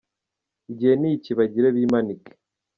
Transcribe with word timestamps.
Igihe 0.71 0.93
ni 1.01 1.09
iki 1.15 1.31
bagire 1.37 1.67
bimanike». 1.77 2.31